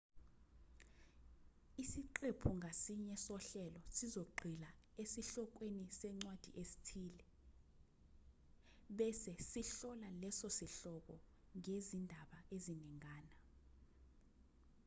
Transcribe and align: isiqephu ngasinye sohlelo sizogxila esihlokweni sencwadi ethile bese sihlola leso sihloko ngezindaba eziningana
isiqephu 1.81 2.49
ngasinye 2.59 3.15
sohlelo 3.25 3.81
sizogxila 3.97 4.69
esihlokweni 5.01 5.85
sencwadi 5.99 6.49
ethile 6.63 7.25
bese 8.97 9.33
sihlola 9.49 10.09
leso 10.21 10.47
sihloko 10.57 11.15
ngezindaba 11.59 12.37
eziningana 12.55 13.35